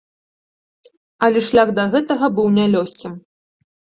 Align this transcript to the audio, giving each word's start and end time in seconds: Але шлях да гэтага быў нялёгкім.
Але 1.27 1.39
шлях 1.49 1.69
да 1.79 1.85
гэтага 1.95 2.31
быў 2.39 2.47
нялёгкім. 2.57 3.13